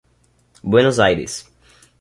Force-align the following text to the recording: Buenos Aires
Buenos 0.63 0.97
Aires 0.97 1.45